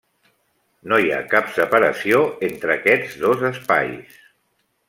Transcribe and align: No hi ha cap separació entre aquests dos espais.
No 0.93 0.97
hi 1.03 1.11
ha 1.11 1.19
cap 1.33 1.51
separació 1.59 2.23
entre 2.49 2.75
aquests 2.79 3.21
dos 3.27 3.49
espais. 3.55 4.21